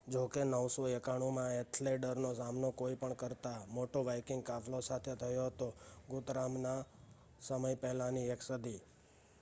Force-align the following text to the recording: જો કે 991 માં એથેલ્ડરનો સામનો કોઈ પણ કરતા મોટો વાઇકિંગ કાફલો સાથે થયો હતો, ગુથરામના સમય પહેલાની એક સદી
જો 0.07 0.21
કે 0.27 0.41
991 0.43 1.31
માં 1.31 1.51
એથેલ્ડરનો 1.55 2.29
સામનો 2.33 2.69
કોઈ 2.71 2.95
પણ 2.95 3.15
કરતા 3.15 3.59
મોટો 3.67 3.99
વાઇકિંગ 4.03 4.43
કાફલો 4.43 4.79
સાથે 4.81 5.13
થયો 5.15 5.45
હતો, 5.47 5.67
ગુથરામના 6.09 6.79
સમય 7.41 7.75
પહેલાની 7.75 8.29
એક 8.29 8.41
સદી 8.41 8.79